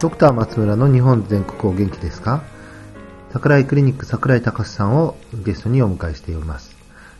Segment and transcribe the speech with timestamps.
[0.00, 2.44] ドクター松村の日本全国お元気ですか？
[3.32, 6.76] 桜井クリニック桜井隆さんをゲストにお迎えしております。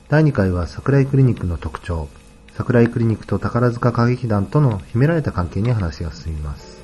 [0.08, 2.08] 第2回は桜井クリニックの特徴、
[2.54, 6.80] 桜井クリニックと宝塚歌劇団との秘められた関係に話が進みます。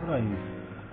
[0.00, 0.22] 桜井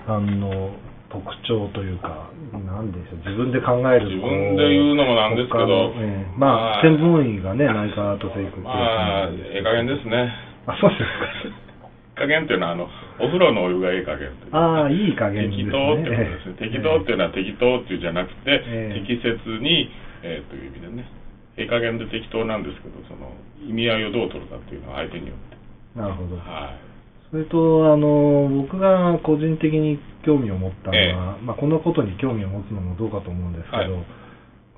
[0.06, 0.76] さんの
[1.16, 10.28] 特徴というか、なんでしょう、自分で考える自分で言うのもなんですけどええまあ、専門医がね、内科アート生育っていうまあ、ええ加減ですね。
[10.68, 11.66] あ、そうです
[12.16, 12.88] 加減っていうのは、あの、
[13.20, 14.58] お風呂のお湯がええ加減っていうか。
[14.60, 15.56] ああ、いい加減ね。
[15.56, 16.56] 適当ってことですね。
[16.60, 19.92] 適当っていうのは適当っていうんじゃなくて、ええ適切に、
[20.24, 21.08] えーという意味でね、
[21.56, 23.32] ええ加減で適当なんですけど、その
[23.64, 25.56] 意味合いをどう取るかっていうのは相手によって。
[26.00, 26.36] なるほど。
[26.36, 26.85] はい。
[27.36, 34.08] それと、あの、僕が個人的に興味を持ったのは、えまあ、このことに興味を持つのもどうかと思うんですけど、はい。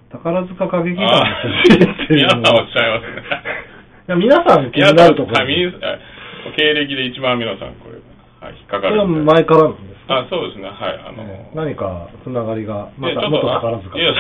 [0.10, 1.38] 宝塚歌劇団のあ
[1.70, 4.18] 先生っていう皆さんおっしゃいますね。
[4.18, 8.02] 皆さん気になるところ経歴で一番皆さんこれ、
[8.42, 9.06] はい、引っかかそれは。
[9.06, 10.18] 前からなんですか？
[10.18, 10.98] あ、そうですね、はい。
[10.98, 14.14] あの、ええ何かつながりが、またいやちょっと元宝塚いや、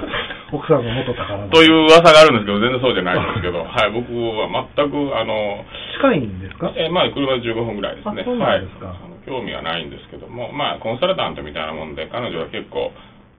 [0.54, 1.50] 奥さんが元宝塚。
[1.52, 5.66] という噂があるんですけど、全然そうじゃないんですけど、はい、僕は全く、あの、
[6.02, 6.74] 近いんですか？
[6.74, 8.22] えーまあ、車で15分ぐらいですね。
[8.22, 12.90] あそうなんですかはい、興味はないんですけども、まあ、コンサルタントみたいなもんで、彼女は結構、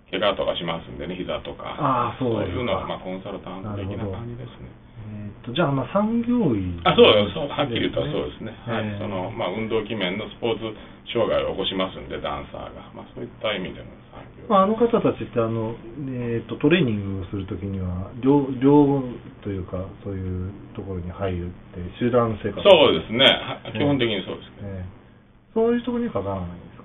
[0.10, 1.76] 怪我とかしますんでね、膝とか。
[1.78, 4.70] ああそうですかいうのは、まあ、コンサルタント的な感じですね。
[4.70, 8.56] えーっとじゃあ、まあ、産業医、あそうそう、はっきり言ったらそうですね。
[8.64, 10.64] はいええそのまあ、運動器面のスポーツ
[11.12, 12.94] 障害を起こしますんで、ダンサーが。
[12.96, 13.90] まあ、そういった意味での。
[14.50, 15.76] まあ、あの方たちってあの、
[16.12, 19.04] えーっとトレーニングをするときには寮、寮
[19.42, 22.62] というか、そういうところに入るって、集団生活。
[22.64, 23.24] そうですね。
[23.24, 24.68] は基本的にそうですけど。
[24.68, 24.86] ええ。
[25.54, 26.84] そういうところには関わらないんですか？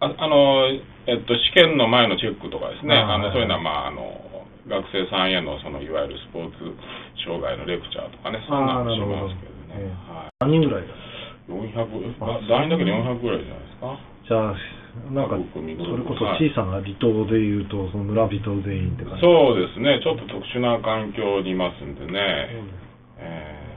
[0.00, 0.68] ああの、
[1.10, 6.62] えっと、試験の前のチェックとかですね、あのそういうのは、まあ、あの学生さんへのそのいわゆるスポーツ
[7.24, 10.12] 障害のレクチャーとかね、そんなのしますけどね、ええ。
[10.12, 10.94] は何人ぐらいだい、
[11.48, 13.98] 400、あ団員だけで400ぐらいじゃないですか。
[14.28, 14.56] じゃあ、
[15.10, 19.20] なんか、それこそ小さな離島でいうと、その村人全員って感じ。
[19.22, 22.20] そうですね、ちょっと特殊な環境にいますんでね、
[23.18, 23.68] え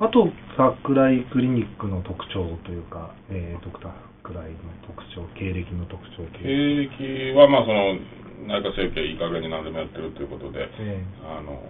[0.00, 3.92] あと、桜井クリニックの特徴というか、えー、ドクター
[4.22, 6.24] 桜井の特徴、経歴の特徴。
[6.38, 7.98] 経歴は、まあ、その
[8.46, 11.60] 内科整形いい加減に何でもやってるということで、えあの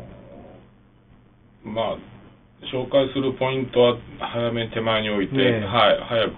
[1.64, 1.98] まあ、
[2.72, 6.34] 紹介するポイントは早めに手前に置いて、はい、早く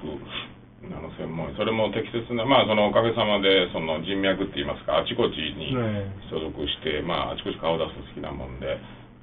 [0.90, 8.66] あの専門医、それも適切な、まあ、そのおかげさまでその人脈って言いますか、あちこちえにね所属して、まあ、あちこち顔を出すの好きなもんで、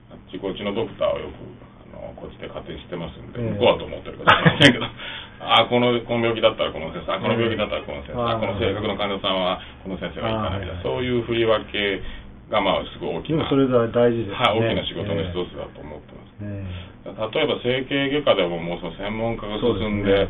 [0.07, 1.43] あちこちのドクターをよく
[1.91, 3.51] あのこっちで勝手にしてますんで、ええ。
[3.59, 4.87] 向こうはと思ってるかもしれませんけど、
[5.43, 11.99] あこのこの病気だったらこの先生、あこの病気だったらこの先生、あこの性格の患者さんはこの先生がいいかなみたいそういう振り分け
[12.47, 13.49] が、まあ、すごい大きな。
[13.49, 14.35] それが大事ですね。
[14.39, 16.39] はい、大きな仕事の一つだと思ってます。
[16.39, 20.27] え例えば整形外科でももうその専門家が進んで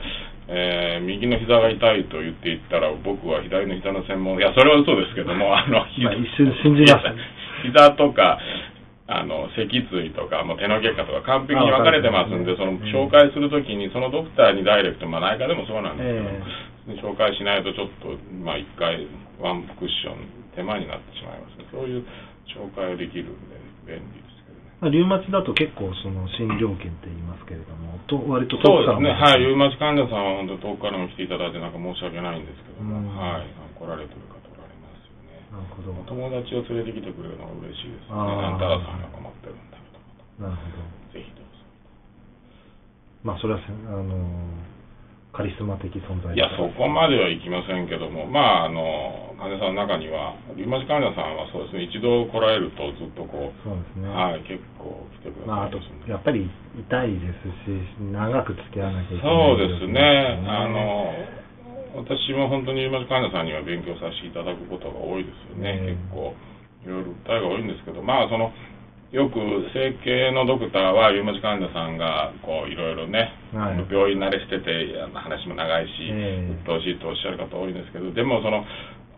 [0.50, 7.06] えー右の膝が痛いと言っていったら僕は左の膝の専門いやそれは嘘ですけども あのまあ一瞬信じます
[7.64, 8.40] 膝とか
[9.08, 16.30] あの脊椎とかもう手の外科とか完璧に分かれてますんでその紹介するときにそのドクターにダイレクト、まあ、内科でもそうなんですけど、
[16.94, 19.06] え紹介しないとちょっとまあ一回
[19.40, 20.14] ワンクッション
[20.56, 21.58] 手間になってしまいます。
[21.58, 22.06] ねそういう
[22.50, 24.29] 紹介をできるんで便利
[24.80, 35.44] まあ、リウマチだと結構その診療券って言いますけれども、と割とそうですね、はい、リウマチ患者さんは本当、遠くからも来ていただいて、なんか申し訳ないんですけども、うんはい、来られてる方おられますよね。
[35.52, 35.92] なるほど。
[35.92, 38.16] お友達を連れてきてくれるのが嬉しいですね。
[38.16, 39.84] あんたらさんが困ってるんだけ
[40.40, 41.12] ど、なるほど。
[41.12, 41.68] ぜひどうぞ。
[43.28, 44.80] まあ、それはせ、あのー
[45.32, 54.12] カリスマ的存在いや、そこまではいきませんけども、まあ、あの、患者さんの中には、リウマチ患者さんはそうですね、一度来られるとずっとこう、そうですね。
[54.12, 56.12] はい、結構来てくだまあ、あとさいますん、で。
[56.12, 66.36] やっぱり痛いですし、長く付き合わなきゃいけないそうですね、あのの私も本当にリウマチ患者さんには勉強させていただくことが多いですよね、うん結構、
[66.84, 68.52] いろいろ訴えが多いんですけど、まあ、その
[69.10, 69.42] よく
[69.74, 73.82] 整形のドクターは、リウマチ患者さんがこういろいろね、はい。
[73.90, 76.54] 病院慣れしてて、話も長いし、ええ。
[76.54, 78.64] 鬱陶しいとおっしゃる方多いんですけど、でもその、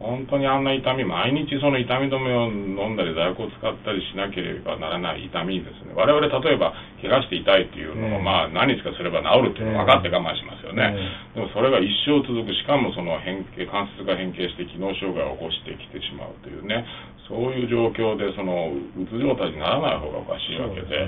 [0.01, 5.93] 本当にあんな痛み、毎日その痛み止めを飲んだり、剤薬を使ったりしなければならない痛みですね。
[5.93, 10.97] 我々例えば、怪我して痛いっていうのを、ええまあ何日かすれば治るっていうのを分かって我慢しますよね。
[11.37, 16.81] えでもそれが一生続く、しかもその変形、関節が変形して機能障害を起こしてきてしまうというね、
[17.29, 21.07] そういう状況で、その、うつ状態にならない方がおかしいわけで、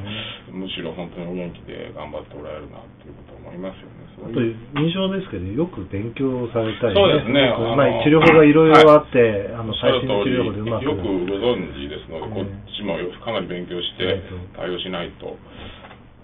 [0.64, 4.04] むしろ本当にお元気で頑張っておられるなっていうことを思いますよね。
[4.16, 10.86] そういう印象ですけど、よく勉強されたり、そうですねまあ、治療法がいろいろあって、あのおっしゃ最新治療法でうまく。
[10.86, 14.22] よくご存知ですので、こっちちもかなり勉強してはい
[14.56, 15.38] 対応しないと、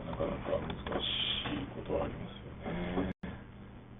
[0.05, 1.07] なかなか難し
[1.55, 3.11] いことはありますよね。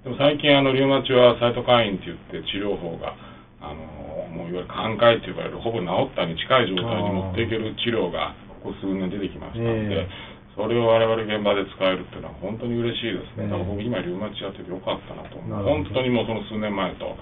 [0.03, 3.15] でも最近、あの、リウマチはサイトカインって言って治療法が、
[3.61, 13.47] あの、もういわゆる寛解って呼ばれる、ほぼ治ったに近い状態に持っていける治療が、ここ数年出てきましたので、えそれを我々現場で使えるっていうのは本当に嬉しいですね。
[13.47, 15.39] ええだから僕今リウマチやっててよかったなと。
[15.47, 17.15] な本当にもうその数年前と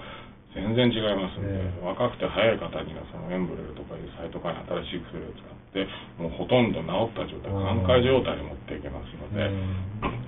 [0.58, 5.86] 全然違いますんで、ええ若くて早い方にはそのエンブレルとかいうサイトカイン新しい薬を使って、
[6.18, 9.46] もうほとんど治った状態、寛解状態に持っていけますので、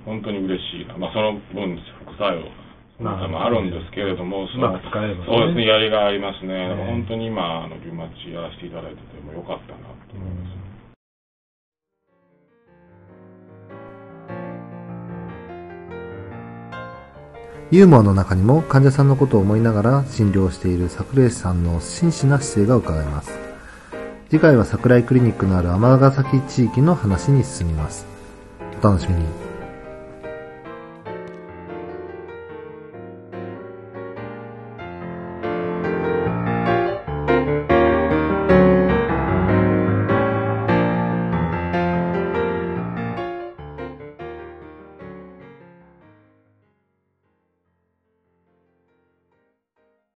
[0.07, 0.95] 本当に嬉しいな。
[0.95, 1.75] まあその分
[2.07, 2.47] 副作用、
[3.27, 6.53] もあるんですけれども、うまく使えばねそうですね、やりがいありますね。
[6.53, 10.40] ええ本当に今、あのリウマチやらせていただいててもよかったなと思います。
[17.71, 23.39] ユーモアの中にも患者さんのことを思いながら診療している桜井さんの真摯な姿勢が伺えます。
[24.29, 28.05] 次回は桜井クリニックのある尼崎地域の話に進みます。
[28.81, 29.50] お楽しみに。